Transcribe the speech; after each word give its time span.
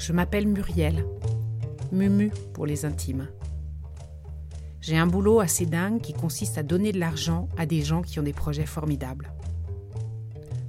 Je 0.00 0.14
m'appelle 0.14 0.48
Muriel, 0.48 1.04
Mumu 1.92 2.32
pour 2.54 2.64
les 2.64 2.86
intimes. 2.86 3.28
J'ai 4.80 4.96
un 4.96 5.06
boulot 5.06 5.40
assez 5.40 5.66
dingue 5.66 6.00
qui 6.00 6.14
consiste 6.14 6.56
à 6.56 6.62
donner 6.62 6.90
de 6.90 6.98
l'argent 6.98 7.50
à 7.58 7.66
des 7.66 7.82
gens 7.82 8.00
qui 8.00 8.18
ont 8.18 8.22
des 8.22 8.32
projets 8.32 8.64
formidables. 8.64 9.30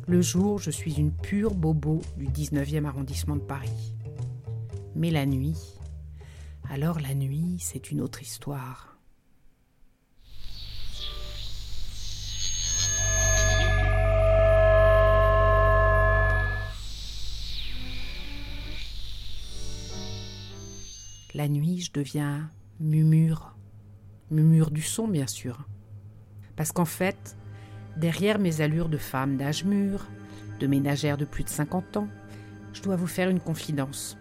Le 0.06 0.22
jour, 0.22 0.60
je 0.60 0.70
suis 0.70 0.96
une 0.96 1.14
pure 1.14 1.56
bobo 1.56 2.02
du 2.18 2.28
19e 2.28 2.84
arrondissement 2.84 3.38
de 3.38 3.42
Paris. 3.42 3.96
Mais 4.96 5.12
la 5.12 5.26
nuit, 5.26 5.80
alors 6.70 7.00
la 7.00 7.16
nuit, 7.16 7.56
c'est 7.62 7.90
une 7.90 8.02
autre 8.02 8.22
histoire. 8.22 8.91
La 21.34 21.48
nuit, 21.48 21.80
je 21.80 21.92
deviens 21.94 22.50
murmure. 22.82 23.56
Murmure 24.32 24.70
du 24.70 24.82
son, 24.82 25.08
bien 25.08 25.28
sûr. 25.28 25.66
Parce 26.58 26.74
qu'en 26.74 26.86
fait, 26.86 27.38
derrière 27.96 28.38
mes 28.38 28.60
allures 28.60 28.90
de 28.90 28.98
femme 28.98 29.38
d'âge 29.38 29.64
mûr, 29.64 30.08
de 30.60 30.68
ménagère 30.68 31.16
de 31.16 31.24
plus 31.24 31.46
de 31.46 31.50
50 31.50 31.98
ans, 31.98 32.08
je 32.74 32.82
dois 32.82 32.98
vous 32.98 33.08
faire 33.08 33.30
une 33.30 33.40
confidence. 33.40 34.18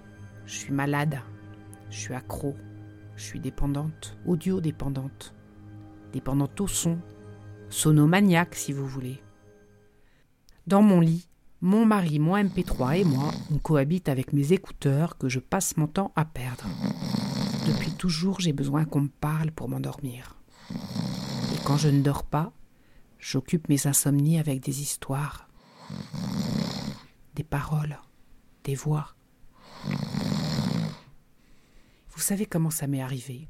Je 0.46 0.54
suis 0.54 0.72
malade. 0.72 1.20
Je 1.90 1.98
suis 1.98 2.14
accro. 2.14 2.56
Je 3.16 3.24
suis 3.24 3.40
dépendante, 3.40 4.16
audio-dépendante. 4.24 5.34
Dépendante 6.12 6.60
au 6.60 6.68
son. 6.68 6.98
Sonomaniaque, 7.70 8.54
si 8.54 8.72
vous 8.72 8.86
voulez. 8.86 9.20
Dans 10.66 10.82
mon 10.82 11.00
lit, 11.00 11.28
mon 11.62 11.84
mari, 11.84 12.18
mon 12.18 12.36
MP3 12.36 13.00
et 13.00 13.04
moi, 13.04 13.30
on 13.52 13.58
cohabite 13.58 14.08
avec 14.08 14.32
mes 14.32 14.52
écouteurs 14.52 15.18
que 15.18 15.28
je 15.28 15.40
passe 15.40 15.76
mon 15.76 15.86
temps 15.86 16.12
à 16.16 16.24
perdre. 16.24 16.64
Depuis 17.66 17.92
toujours, 17.92 18.40
j'ai 18.40 18.52
besoin 18.52 18.86
qu'on 18.86 19.02
me 19.02 19.08
parle 19.08 19.50
pour 19.50 19.68
m'endormir. 19.68 20.36
Et 20.70 21.58
quand 21.64 21.76
je 21.76 21.88
ne 21.88 22.02
dors 22.02 22.24
pas, 22.24 22.52
j'occupe 23.18 23.68
mes 23.68 23.86
insomnies 23.86 24.38
avec 24.38 24.60
des 24.60 24.80
histoires, 24.80 25.48
des 27.34 27.44
paroles, 27.44 27.98
des 28.64 28.74
voix. 28.74 29.14
Vous 32.08 32.20
savez 32.20 32.46
comment 32.46 32.70
ça 32.70 32.86
m'est 32.86 33.02
arrivé? 33.02 33.48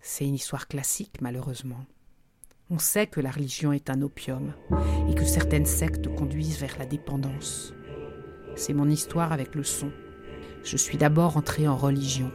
C'est 0.00 0.26
une 0.26 0.34
histoire 0.34 0.66
classique, 0.66 1.20
malheureusement. 1.20 1.86
On 2.74 2.78
sait 2.78 3.06
que 3.06 3.20
la 3.20 3.30
religion 3.30 3.74
est 3.74 3.90
un 3.90 4.00
opium 4.00 4.54
et 5.06 5.14
que 5.14 5.26
certaines 5.26 5.66
sectes 5.66 6.08
conduisent 6.16 6.58
vers 6.58 6.78
la 6.78 6.86
dépendance. 6.86 7.74
C'est 8.56 8.72
mon 8.72 8.88
histoire 8.88 9.30
avec 9.30 9.54
le 9.54 9.62
son. 9.62 9.90
Je 10.64 10.78
suis 10.78 10.96
d'abord 10.96 11.36
entrée 11.36 11.68
en 11.68 11.76
religion. 11.76 12.30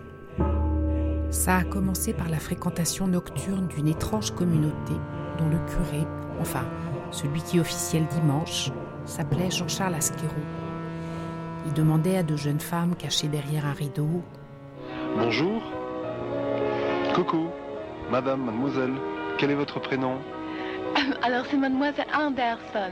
Ça 1.31 1.57
a 1.57 1.63
commencé 1.63 2.13
par 2.13 2.29
la 2.29 2.37
fréquentation 2.37 3.07
nocturne 3.07 3.67
d'une 3.67 3.87
étrange 3.87 4.29
communauté 4.29 4.93
dont 5.39 5.49
le 5.49 5.57
curé, 5.65 6.05
enfin 6.39 6.65
celui 7.09 7.41
qui 7.41 7.59
officiait 7.59 8.01
le 8.01 8.21
dimanche, 8.21 8.69
s'appelait 9.05 9.49
Jean-Charles 9.49 9.95
Asquero. 9.95 10.29
Il 11.65 11.73
demandait 11.73 12.17
à 12.17 12.21
de 12.21 12.35
jeunes 12.35 12.59
femmes 12.59 12.95
cachées 12.95 13.27
derrière 13.27 13.65
un 13.65 13.73
rideau 13.73 14.21
Bonjour. 15.15 15.63
Coucou. 17.15 17.47
Madame, 18.11 18.45
mademoiselle. 18.45 18.93
Quel 19.37 19.51
est 19.51 19.55
votre 19.55 19.79
prénom 19.79 20.17
Alors 21.21 21.45
c'est 21.45 21.57
mademoiselle 21.57 22.07
Anderson. 22.11 22.91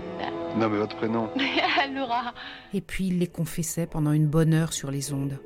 Non, 0.57 0.69
mais 0.69 0.77
votre 0.77 0.95
prénom. 0.95 1.29
Laura. 1.95 2.33
Et 2.73 2.81
puis 2.81 3.07
il 3.07 3.19
les 3.19 3.27
confessait 3.27 3.87
pendant 3.87 4.11
une 4.11 4.27
bonne 4.27 4.53
heure 4.53 4.71
sur 4.71 4.91
les 4.91 5.11
ondes. 5.11 5.39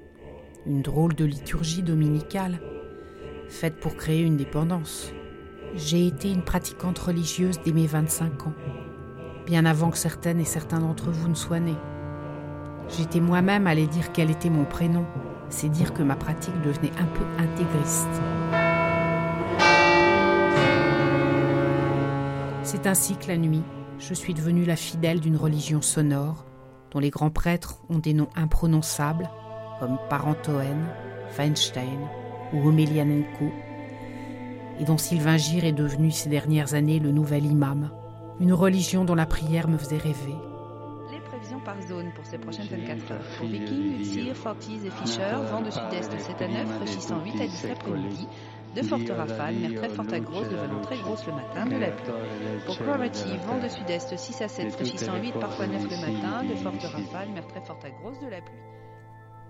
Une 0.65 0.81
drôle 0.81 1.15
de 1.15 1.23
liturgie 1.23 1.83
dominicale, 1.83 2.59
faite 3.47 3.79
pour 3.79 3.95
créer 3.95 4.21
une 4.23 4.35
dépendance. 4.35 5.13
J'ai 5.75 6.05
été 6.05 6.31
une 6.31 6.43
pratiquante 6.43 6.99
religieuse 6.99 7.59
dès 7.63 7.71
mes 7.71 7.87
25 7.87 8.47
ans, 8.47 8.53
bien 9.45 9.65
avant 9.65 9.91
que 9.91 9.97
certaines 9.97 10.41
et 10.41 10.45
certains 10.45 10.79
d'entre 10.79 11.11
vous 11.11 11.29
ne 11.29 11.35
soient 11.35 11.61
nés. 11.61 11.77
J'étais 12.89 13.21
moi-même 13.21 13.67
allée 13.67 13.87
dire 13.87 14.11
quel 14.11 14.31
était 14.31 14.49
mon 14.49 14.65
prénom, 14.65 15.05
c'est 15.49 15.69
dire 15.69 15.93
que 15.93 16.03
ma 16.03 16.17
pratique 16.17 16.59
devenait 16.61 16.91
un 16.99 17.05
peu 17.05 17.23
intégriste. 17.37 18.68
C'est 22.71 22.85
ainsi 22.85 23.17
que 23.17 23.29
la 23.29 23.37
nuit, 23.37 23.63
je 23.97 24.13
suis 24.13 24.35
devenue 24.35 24.63
la 24.63 24.75
fidèle 24.75 25.19
d'une 25.19 25.37
religion 25.37 25.81
sonore, 25.81 26.45
dont 26.91 26.99
les 26.99 27.09
grands 27.09 27.31
prêtres 27.31 27.79
ont 27.89 27.97
des 27.97 28.13
noms 28.13 28.29
imprononçables, 28.35 29.27
comme 29.79 29.97
Parentoen, 30.07 30.85
Feinstein 31.31 31.97
ou 32.53 32.67
Omelianenko, 32.67 33.51
et 34.79 34.83
dont 34.83 34.99
Sylvain 34.99 35.37
Gir 35.37 35.65
est 35.65 35.71
devenu 35.71 36.11
ces 36.11 36.29
dernières 36.29 36.75
années 36.75 36.99
le 36.99 37.11
nouvel 37.11 37.47
imam, 37.47 37.89
une 38.39 38.53
religion 38.53 39.03
dont 39.03 39.15
la 39.15 39.25
prière 39.25 39.67
me 39.67 39.79
faisait 39.79 39.97
rêver. 39.97 40.35
Les 41.11 41.21
prévisions 41.21 41.61
par 41.61 41.81
zone 41.81 42.11
pour 42.15 42.23
ces 42.27 42.37
prochaines 42.37 42.67
24 42.67 43.11
heures. 43.13 43.19
Pour 43.39 43.47
Viking, 43.47 43.99
Utsir, 43.99 44.35
Fortis 44.35 44.81
et 44.85 44.91
Fischer, 44.91 45.37
vent 45.51 45.61
de 45.61 45.71
sud-est 45.71 46.11
7 46.11 46.39
à 46.39 46.47
9, 46.47 46.67
fraîchissant 46.75 47.23
8 47.25 47.41
à 47.41 47.47
10 47.47 47.65
l'après-midi. 47.67 48.27
De 48.75 48.83
fortes 48.83 49.09
rafales, 49.09 49.55
mer 49.55 49.75
très 49.75 49.89
forte 49.89 50.13
à 50.13 50.19
grosse, 50.19 50.47
devenant 50.47 50.81
très 50.81 50.97
grosse 50.97 51.25
le 51.25 51.33
matin, 51.33 51.65
de 51.65 51.77
la 51.77 51.91
pluie. 51.91 52.13
Pour 52.65 52.77
Cromarty, 52.77 53.37
vent 53.47 53.59
de 53.61 53.67
sud-est 53.67 54.15
6 54.15 54.41
à 54.41 54.47
7, 54.47 54.71
fraîchissant 54.71 55.17
8, 55.19 55.33
parfois 55.39 55.67
9 55.67 55.83
le 55.83 55.89
matin, 55.89 56.43
de 56.43 56.55
fortes 56.55 56.83
rafales, 56.83 57.29
mer 57.29 57.47
très 57.47 57.61
forte 57.61 57.83
à 57.83 57.89
grosse, 57.89 58.19
de 58.19 58.27
la 58.27 58.41
pluie. 58.41 58.59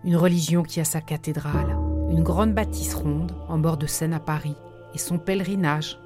Une 0.05 0.15
religion 0.15 0.63
qui 0.63 0.79
a 0.79 0.85
sa 0.85 1.01
cathédrale, 1.01 1.75
une 2.09 2.23
grande 2.23 2.53
bâtisse 2.53 2.95
ronde 2.95 3.35
en 3.49 3.57
bord 3.57 3.77
de 3.77 3.87
Seine 3.87 4.13
à 4.13 4.21
Paris, 4.21 4.55
et 4.93 4.97
son 4.97 5.19
pèlerinage, 5.19 5.99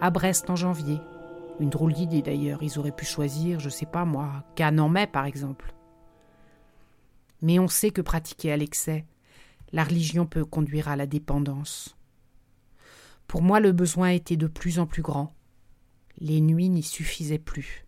à 0.00 0.10
Brest 0.10 0.50
en 0.50 0.56
janvier. 0.56 1.00
Une 1.60 1.70
drôle 1.70 1.94
d'idée 1.94 2.22
d'ailleurs, 2.22 2.62
ils 2.62 2.78
auraient 2.78 2.92
pu 2.92 3.04
choisir, 3.06 3.60
je 3.60 3.70
sais 3.70 3.86
pas 3.86 4.04
moi, 4.04 4.44
Cannes 4.54 4.78
en 4.78 4.88
mai 4.88 5.06
par 5.06 5.24
exemple. 5.24 5.72
Mais 7.40 7.58
on 7.58 7.68
sait 7.68 7.90
que 7.90 8.02
pratiquer 8.02 8.52
à 8.52 8.56
l'excès, 8.56 9.04
la 9.72 9.84
religion 9.84 10.26
peut 10.26 10.44
conduire 10.44 10.88
à 10.88 10.96
la 10.96 11.06
dépendance. 11.06 11.97
Pour 13.28 13.42
moi, 13.42 13.60
le 13.60 13.72
besoin 13.72 14.08
était 14.08 14.38
de 14.38 14.46
plus 14.46 14.78
en 14.78 14.86
plus 14.86 15.02
grand. 15.02 15.34
Les 16.16 16.40
nuits 16.40 16.70
n'y 16.70 16.82
suffisaient 16.82 17.38
plus. 17.38 17.86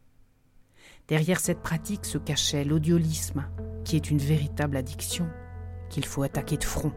Derrière 1.08 1.40
cette 1.40 1.62
pratique 1.62 2.04
se 2.04 2.18
cachait 2.18 2.62
l'audiolisme, 2.62 3.46
qui 3.82 3.96
est 3.96 4.10
une 4.10 4.18
véritable 4.18 4.76
addiction, 4.76 5.26
qu'il 5.88 6.04
faut 6.04 6.22
attaquer 6.22 6.58
de 6.58 6.64
front. 6.64 6.92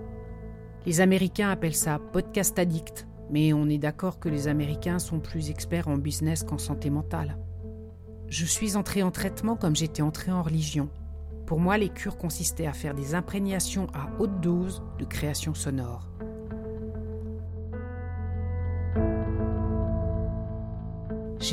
Les 0.86 1.00
Américains 1.00 1.52
appellent 1.52 1.74
ça 1.74 2.00
podcast 2.12 2.60
addict, 2.60 3.08
mais 3.32 3.54
on 3.54 3.70
est 3.70 3.78
d'accord 3.78 4.20
que 4.20 4.28
les 4.28 4.50
Américains 4.50 5.00
sont 5.00 5.22
plus 5.22 5.50
experts 5.50 5.88
en 5.88 5.98
business 5.98 6.44
qu'en 6.44 6.58
santé 6.58 6.90
mentale. 6.90 7.38
Je 8.28 8.46
suis 8.46 8.76
entrée 8.76 9.04
en 9.04 9.12
traitement 9.12 9.56
comme 9.56 9.78
j'étais 9.78 10.02
entrée 10.02 10.34
en 10.34 10.44
religion. 10.44 10.90
Pour 11.46 11.62
moi, 11.62 11.78
les 11.78 11.90
cures 11.90 12.18
consistaient 12.18 12.68
à 12.68 12.74
faire 12.74 12.94
des 12.94 13.16
imprégnations 13.16 13.88
à 13.94 14.10
haute 14.20 14.42
dose 14.42 14.84
de 15.00 15.06
création 15.06 15.54
sonore. 15.54 16.10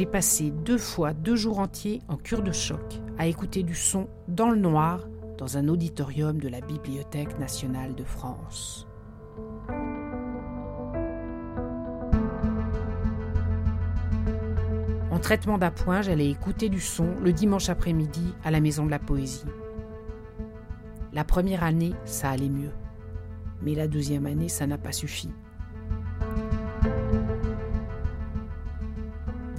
J'ai 0.01 0.07
passé 0.07 0.51
deux 0.51 0.79
fois 0.79 1.13
deux 1.13 1.37
jours 1.37 1.59
entiers 1.59 2.01
en 2.09 2.17
cure 2.17 2.41
de 2.41 2.53
choc 2.53 2.81
à 3.19 3.27
écouter 3.27 3.63
du 3.63 3.75
son 3.75 4.09
dans 4.29 4.49
le 4.49 4.57
noir 4.57 5.07
dans 5.37 5.59
un 5.59 5.69
auditorium 5.69 6.41
de 6.41 6.49
la 6.49 6.63
Bibliothèque 6.63 7.39
nationale 7.39 7.95
de 7.95 8.03
France. 8.03 8.89
En 15.11 15.19
traitement 15.19 15.59
d'appoint, 15.59 16.01
j'allais 16.01 16.31
écouter 16.31 16.71
du 16.71 16.81
son 16.81 17.15
le 17.23 17.35
dimanche 17.35 17.69
après-midi 17.69 18.33
à 18.43 18.51
la 18.51 18.63
Maison 18.63 18.87
de 18.87 18.91
la 18.91 19.01
Poésie. 19.01 19.45
La 21.13 21.25
première 21.25 21.63
année, 21.63 21.93
ça 22.07 22.31
allait 22.31 22.49
mieux. 22.49 22.73
Mais 23.61 23.75
la 23.75 23.87
deuxième 23.87 24.25
année, 24.25 24.49
ça 24.49 24.67
n'a 24.67 24.79
pas 24.79 24.93
suffi. 24.93 25.29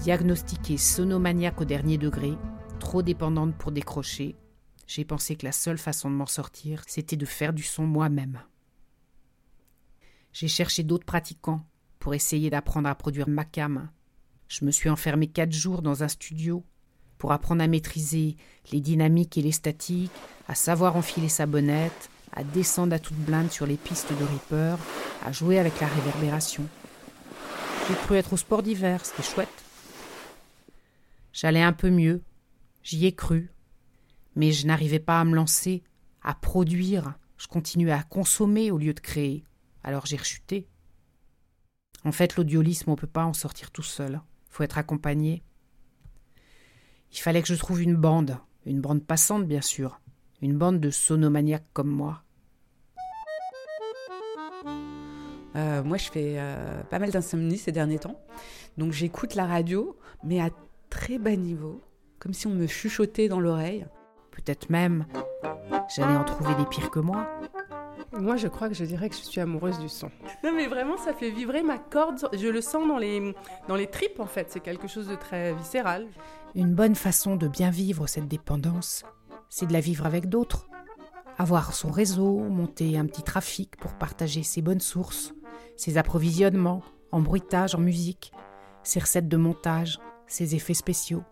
Diagnostiquée 0.02 0.78
sonomaniaque 0.78 1.62
au 1.62 1.66
dernier 1.66 2.00
degré, 2.00 2.34
trop 2.80 3.04
dépendante 3.04 3.56
pour 3.56 3.72
décrocher, 3.72 4.36
j'ai 4.88 5.06
pensé 5.06 5.36
que 5.36 5.46
la 5.46 5.52
seule 5.52 5.78
façon 5.78 6.10
de 6.10 6.16
m'en 6.16 6.26
sortir, 6.26 6.82
c'était 6.88 7.18
de 7.18 7.26
faire 7.28 7.54
du 7.54 7.62
son 7.62 7.84
moi-même. 7.84 8.42
J'ai 10.34 10.48
cherché 10.48 10.82
d'autres 10.82 11.06
pratiquants 11.06 11.62
pour 12.00 12.16
essayer 12.16 12.50
d'apprendre 12.50 12.90
à 12.90 12.96
produire 12.96 13.30
ma 13.30 13.46
cam. 13.46 13.92
Je 14.48 14.66
me 14.66 14.72
suis 14.72 14.90
enfermé 14.90 15.28
quatre 15.28 15.54
jours 15.54 15.84
dans 15.84 16.02
un 16.02 16.08
studio 16.08 16.66
pour 17.20 17.32
apprendre 17.32 17.64
à 17.64 17.68
maîtriser 17.68 18.38
les 18.72 18.82
dynamiques 18.82 19.38
et 19.38 19.44
les 19.44 19.52
statiques, 19.52 20.10
à 20.48 20.56
savoir 20.56 20.96
enfiler 20.96 21.30
sa 21.30 21.46
bonnette, 21.46 22.10
à 22.34 22.44
descendre 22.44 22.96
à 22.96 23.00
toute 23.00 23.18
blinde 23.18 23.52
sur 23.52 23.68
les 23.68 23.78
pistes 23.78 24.12
de 24.20 24.26
Reaper, 24.26 24.80
à 25.24 25.32
jouer 25.32 25.60
avec 25.60 25.80
la 25.80 25.86
réverbération. 25.86 26.66
J'ai 27.88 27.94
cru 27.94 28.16
être 28.16 28.34
au 28.34 28.38
sport 28.38 28.64
d'hiver, 28.64 29.06
c'était 29.06 29.22
chouette. 29.22 29.64
J'allais 31.34 31.62
un 31.62 31.74
peu 31.74 31.90
mieux, 31.90 32.24
j'y 32.84 33.06
ai 33.06 33.14
cru, 33.14 33.52
mais 34.36 34.52
je 34.52 34.68
n'arrivais 34.68 35.00
pas 35.00 35.20
à 35.20 35.26
me 35.26 35.36
lancer, 35.36 35.84
à 36.22 36.34
produire, 36.34 37.16
je 37.38 37.48
continuais 37.48 37.92
à 37.92 38.04
consommer 38.04 38.72
au 38.72 38.78
lieu 38.78 38.94
de 38.94 39.00
créer. 39.00 39.46
Alors 39.84 40.06
j'ai 40.06 40.18
rechuté. 40.18 40.68
En 42.04 42.12
fait, 42.12 42.36
l'audiolisme, 42.36 42.90
on 42.90 42.94
ne 42.94 43.00
peut 43.00 43.08
pas 43.08 43.26
en 43.26 43.34
sortir 43.34 43.72
tout 43.72 43.84
seul. 43.84 44.22
Il 44.50 44.54
faut 44.54 44.64
être 44.64 44.78
accompagné. 44.78 45.44
Il 47.12 47.20
fallait 47.20 47.42
que 47.42 47.48
je 47.48 47.56
trouve 47.56 47.82
une 47.82 47.96
bande, 47.96 48.38
une 48.66 48.82
bande 48.82 49.04
passante 49.04 49.48
bien 49.48 49.62
sûr, 49.62 50.02
une 50.42 50.58
bande 50.58 50.80
de 50.80 50.90
sonomaniaques 50.90 51.68
comme 51.74 51.90
moi. 51.90 52.24
Euh, 55.56 55.84
moi, 55.84 55.98
je 55.98 56.10
fais 56.10 56.36
euh, 56.38 56.82
pas 56.84 57.00
mal 57.00 57.12
d'insomnie 57.12 57.58
ces 57.58 57.72
derniers 57.72 58.00
temps. 58.00 58.20
Donc, 58.78 58.94
j'écoute 58.94 59.36
la 59.36 59.46
radio, 59.46 59.98
mais 60.24 60.40
à 60.40 60.50
très 60.92 61.18
bas 61.18 61.36
niveau, 61.36 61.82
comme 62.20 62.34
si 62.34 62.46
on 62.46 62.52
me 62.52 62.68
chuchotait 62.68 63.30
dans 63.30 63.40
l'oreille. 63.40 63.88
Peut-être 64.30 64.70
même, 64.70 65.06
j'allais 65.96 66.16
en 66.16 66.24
trouver 66.24 66.54
des 66.56 66.66
pires 66.66 66.92
que 66.92 67.00
moi. 67.00 67.28
Moi, 68.12 68.36
je 68.36 68.48
crois 68.48 68.68
que 68.68 68.76
je 68.76 68.84
dirais 68.84 69.10
que 69.10 69.16
je 69.16 69.22
suis 69.22 69.40
amoureuse 69.40 69.80
du 69.80 69.88
son. 69.88 70.12
Non, 70.44 70.52
mais 70.54 70.68
vraiment, 70.68 70.98
ça 70.98 71.14
fait 71.14 71.32
vibrer 71.32 71.64
ma 71.64 71.78
corde. 71.78 72.28
Je 72.34 72.48
le 72.48 72.62
sens 72.62 72.86
dans 72.88 72.98
les, 72.98 73.34
dans 73.70 73.76
les 73.76 73.88
tripes, 73.88 74.20
en 74.20 74.26
fait. 74.26 74.52
C'est 74.52 74.60
quelque 74.60 74.88
chose 74.88 75.08
de 75.08 75.16
très 75.16 75.54
viscéral. 75.54 76.08
Une 76.54 76.76
bonne 76.76 76.96
façon 76.96 77.38
de 77.38 77.48
bien 77.48 77.70
vivre 77.70 78.08
cette 78.08 78.28
dépendance, 78.28 79.06
c'est 79.50 79.66
de 79.66 79.74
la 79.74 79.80
vivre 79.80 80.06
avec 80.06 80.28
d'autres. 80.28 80.68
Avoir 81.38 81.74
son 81.74 81.90
réseau, 81.90 82.40
monter 82.40 82.98
un 82.98 83.06
petit 83.06 83.24
trafic 83.24 83.78
pour 83.78 83.94
partager 83.94 84.44
ses 84.44 84.62
bonnes 84.62 84.82
sources, 84.82 85.34
ses 85.78 85.98
approvisionnements 85.98 86.84
en 87.14 87.22
bruitage, 87.22 87.76
en 87.76 87.80
musique, 87.80 88.34
ses 88.84 89.00
recettes 89.00 89.30
de 89.30 89.38
montage, 89.38 90.00
ses 90.32 90.56
effets 90.56 90.74
spéciaux. 90.74 91.24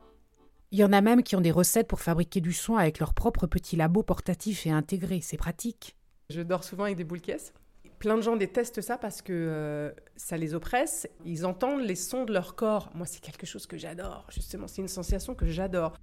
Il 0.72 0.80
y 0.80 0.84
en 0.84 0.94
a 0.94 1.02
même 1.02 1.24
qui 1.24 1.36
ont 1.36 1.42
des 1.42 1.52
recettes 1.52 1.88
pour 1.88 2.02
fabriquer 2.02 2.42
du 2.42 2.54
son 2.54 2.76
avec 2.76 3.00
leur 3.00 3.14
propre 3.14 3.48
petit 3.48 3.76
labo 3.76 4.04
portatif 4.04 4.68
et 4.68 4.72
intégré, 4.72 5.20
c'est 5.22 5.38
pratique. 5.38 5.96
Je 6.30 6.42
dors 6.42 6.64
souvent 6.64 6.84
avec 6.84 6.98
des 6.98 7.04
boules 7.04 7.22
caisses. 7.22 7.54
Plein 7.98 8.16
de 8.16 8.22
gens 8.22 8.36
détestent 8.36 8.82
ça 8.82 8.98
parce 8.98 9.22
que 9.22 9.34
euh, 9.34 9.92
ça 10.16 10.38
les 10.38 10.54
oppresse. 10.54 11.08
Ils 11.26 11.46
entendent 11.46 11.82
les 11.82 11.96
sons 11.96 12.24
de 12.24 12.32
leur 12.32 12.56
corps. 12.56 12.92
Moi, 12.94 13.06
c'est 13.06 13.20
quelque 13.20 13.48
chose 13.48 13.66
que 13.66 13.78
j'adore, 13.78 14.28
justement. 14.32 14.68
C'est 14.68 14.82
une 14.82 14.88
sensation 14.88 15.34
que 15.34 15.48
j'adore. 15.48 15.98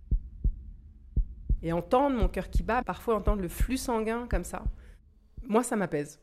Et 1.62 1.72
entendre 1.72 2.16
mon 2.16 2.28
cœur 2.28 2.50
qui 2.50 2.62
bat, 2.62 2.82
parfois 2.82 3.14
entendre 3.14 3.40
le 3.40 3.48
flux 3.48 3.78
sanguin 3.78 4.26
comme 4.28 4.44
ça, 4.44 4.64
moi, 5.44 5.62
ça 5.62 5.76
m'apaise. 5.76 6.20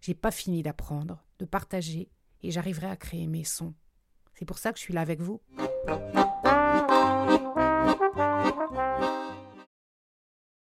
J'ai 0.00 0.14
pas 0.14 0.30
fini 0.30 0.62
d'apprendre, 0.62 1.24
de 1.38 1.44
partager, 1.44 2.08
et 2.42 2.50
j'arriverai 2.50 2.86
à 2.86 2.96
créer 2.96 3.26
mes 3.26 3.44
sons. 3.44 3.74
C'est 4.38 4.44
pour 4.44 4.58
ça 4.58 4.72
que 4.72 4.78
je 4.78 4.82
suis 4.84 4.92
là 4.92 5.00
avec 5.00 5.20
vous. 5.20 5.40